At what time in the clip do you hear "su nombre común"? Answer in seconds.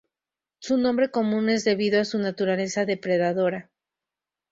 0.57-1.47